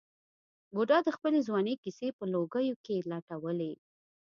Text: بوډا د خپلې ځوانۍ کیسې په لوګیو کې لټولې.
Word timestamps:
بوډا 0.73 0.97
د 1.03 1.09
خپلې 1.15 1.39
ځوانۍ 1.47 1.75
کیسې 1.83 2.07
په 2.17 2.23
لوګیو 2.33 2.75
کې 2.85 3.05
لټولې. 3.11 3.73